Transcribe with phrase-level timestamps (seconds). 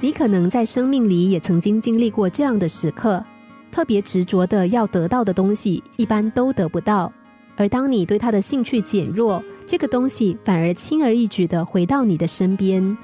[0.00, 3.24] 你可能在生命里也曾经经历过这样的时刻，
[3.72, 7.10] 特别执着的要得到的东西，一般都得不到。
[7.56, 12.96] 而当你对它的兴趣减弱，这个东西反而轻而易举的回到你的身边。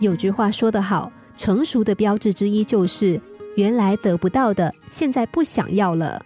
[0.00, 3.18] 有句话说得好，成熟的标志之一就是
[3.56, 6.22] 原来得不到的，现在不想要了。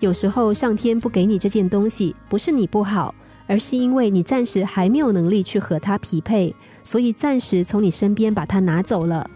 [0.00, 3.14] 有时候上天不给你这件东西，不是你不好，
[3.48, 6.54] 而是因为你暂时还没有能力去和它匹配。
[6.84, 9.28] 所以暂时从你身边把它拿走了，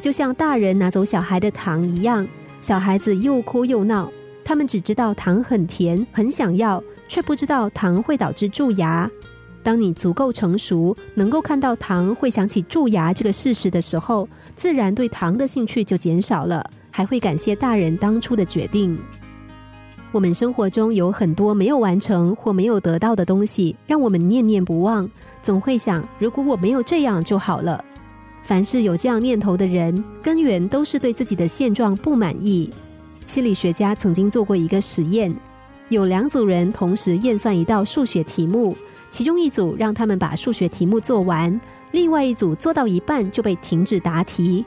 [0.00, 2.26] 就像大人拿走小孩的糖一样。
[2.60, 4.10] 小孩子又哭又闹，
[4.44, 9.08] 他们只知道糖很甜，很想要，却不知道糖会导致蛀牙。
[9.62, 18.98] 当你足够成熟，能够看到糖会想起蛀牙这个事实的时候，自然对糖的兴趣就减少了，还会感谢大人当初的决定。
[20.10, 25.08] 我们生活中有很多没有完成或没有得到的东西，让我们念念不忘，
[25.42, 27.84] 总会想：如果我没有这样就好了。
[28.42, 32.72] 凡是有这样念头的人，根源都是对自己的现状不满意。
[33.26, 35.30] 心理学家曾经做过一个实验，
[35.90, 38.74] 有两组人同时验算一道数学题目，
[39.10, 44.64] 其中一组让他们把数学题目做完，另外一组做到一半就被停止答题。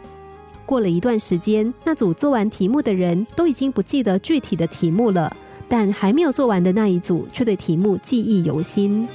[0.72, 5.36] 过了一段时间，那组做完题目的人都已经不记得具体的题目了，
[5.68, 9.06] 但还没有做完的那一组却对题目记忆犹新。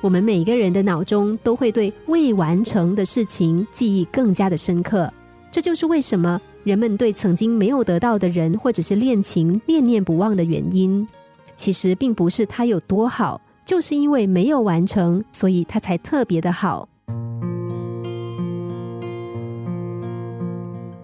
[0.00, 5.08] 我们每个人的脑中都会对未完成的事情记忆更加的深刻，
[5.52, 11.06] 这就是为什么人们对曾经没有得到的人或者是恋情念念不忘的原因。
[11.54, 16.88] 其实并不是他有多好，就是因为没有完成，所以他才特别的好。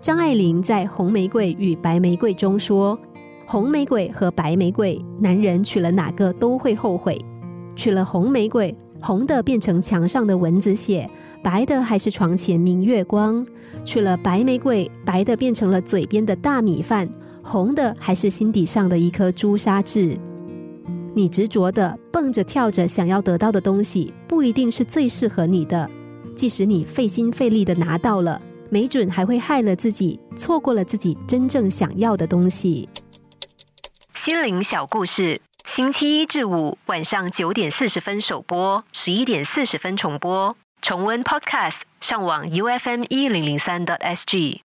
[0.07, 2.97] 张爱玲在《红玫瑰与白玫瑰》中说
[3.45, 7.19] ：“红玫瑰和白玫瑰，男人娶了哪个都会后悔。
[7.75, 11.11] 娶了红玫瑰，红的变成墙上的蚊子血，
[11.43, 13.45] 白的还是床前明月光；
[13.85, 17.11] 娶了白玫瑰，白的变成了嘴边的大米饭，
[17.43, 20.17] 红的还是心底上的一颗朱砂痣。
[21.15, 25.91] 你执着的蹦着跳着想要得到的东西，不一定是最适合你的。
[26.37, 28.41] 即使你费心费力的拿到了。”
[28.77, 32.87] 没准还会害了自己，错过了自己真正想要的东西。
[34.15, 40.55] 心灵小故事，星期一至五晚上九点四十分首播，十一点四十分重播。
[40.83, 44.66] 重温 Podcast，上网 U F M 一零零三 t S G。